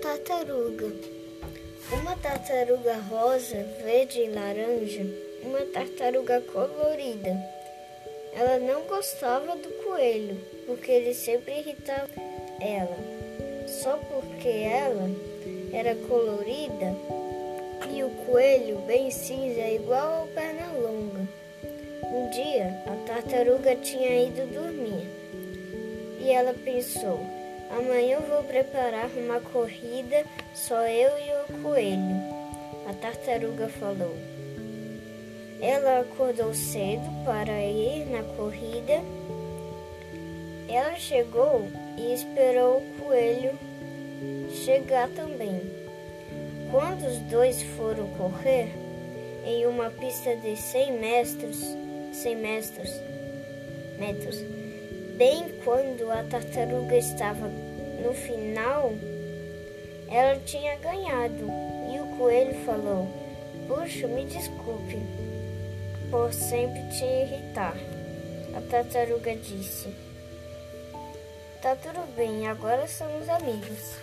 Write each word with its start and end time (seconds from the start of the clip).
tartaruga. 0.00 0.92
Uma 1.90 2.16
tartaruga 2.16 2.94
rosa, 3.10 3.56
verde 3.82 4.20
e 4.20 4.28
laranja, 4.28 5.04
uma 5.42 5.60
tartaruga 5.62 6.40
colorida. 6.42 7.36
Ela 8.34 8.60
não 8.60 8.82
gostava 8.82 9.56
do 9.56 9.68
coelho, 9.82 10.38
porque 10.64 10.92
ele 10.92 11.12
sempre 11.12 11.58
irritava 11.58 12.08
ela. 12.60 12.96
Só 13.66 13.96
porque 13.96 14.48
ela 14.48 15.10
era 15.72 15.96
colorida 15.96 16.94
e 17.92 18.04
o 18.04 18.10
coelho 18.24 18.78
bem 18.86 19.10
cinza 19.10 19.68
igual 19.68 20.20
ao 20.20 20.26
Pernalonga. 20.28 21.26
Um 22.04 22.30
dia, 22.30 22.80
a 22.86 23.06
tartaruga 23.08 23.74
tinha 23.74 24.24
ido 24.24 24.46
dormir 24.54 25.08
e 26.20 26.30
ela 26.30 26.54
pensou: 26.64 27.41
amanhã 27.72 28.16
eu 28.16 28.22
vou 28.22 28.44
preparar 28.44 29.08
uma 29.16 29.40
corrida 29.40 30.24
só 30.54 30.86
eu 30.86 31.10
e 31.18 31.30
o 31.42 31.62
coelho. 31.62 32.42
A 32.88 32.92
tartaruga 32.94 33.68
falou. 33.68 34.14
Ela 35.60 36.00
acordou 36.00 36.52
cedo 36.52 37.08
para 37.24 37.62
ir 37.64 38.06
na 38.06 38.22
corrida. 38.36 39.00
Ela 40.68 40.96
chegou 40.96 41.68
e 41.96 42.12
esperou 42.12 42.78
o 42.78 43.04
coelho 43.04 43.58
chegar 44.64 45.08
também. 45.10 45.60
Quando 46.70 47.06
os 47.06 47.18
dois 47.30 47.62
foram 47.62 48.08
correr 48.10 48.72
em 49.44 49.66
uma 49.66 49.90
pista 49.90 50.34
de 50.36 50.56
100 50.56 50.92
metros, 50.92 51.76
100 52.12 52.36
metros, 52.36 53.00
metros, 53.98 54.44
bem 55.16 55.48
quando 55.64 56.10
a 56.10 56.22
tartaruga 56.24 56.96
estava 56.96 57.48
no 58.02 58.12
final, 58.12 58.92
ela 60.08 60.38
tinha 60.44 60.76
ganhado 60.76 61.46
e 61.92 62.00
o 62.00 62.16
coelho 62.16 62.54
falou: 62.64 63.08
Puxa, 63.66 64.06
me 64.08 64.24
desculpe 64.24 64.98
por 66.10 66.32
sempre 66.32 66.82
te 66.90 67.04
irritar. 67.04 67.76
A 68.56 68.60
tartaruga 68.70 69.34
disse: 69.36 69.88
Tá 71.62 71.76
tudo 71.76 72.06
bem, 72.16 72.48
agora 72.48 72.86
somos 72.86 73.28
amigos. 73.28 73.96